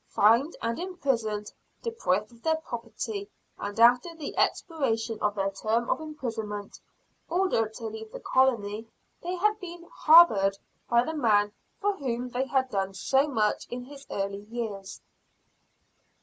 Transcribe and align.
Fined 0.07 0.55
and 0.63 0.79
imprisoned, 0.79 1.53
deprived 1.83 2.31
of 2.31 2.41
their 2.41 2.55
property, 2.55 3.29
and, 3.59 3.79
after 3.79 4.15
the 4.15 4.35
expiration 4.35 5.19
of 5.21 5.35
their 5.35 5.51
term 5.51 5.87
of 5.91 6.01
imprisonment, 6.01 6.79
ordered 7.29 7.71
to 7.75 7.85
leave 7.85 8.11
the 8.11 8.19
colony, 8.19 8.87
they 9.21 9.35
had 9.35 9.59
been 9.59 9.87
"harbored" 9.93 10.57
by 10.89 11.03
the 11.03 11.13
man 11.13 11.51
for 11.79 11.95
whom 11.97 12.29
they 12.31 12.47
had 12.47 12.71
done 12.71 12.95
so 12.95 13.27
much 13.27 13.67
in 13.69 13.83
his 13.83 14.07
early 14.09 14.41
years. 14.49 14.99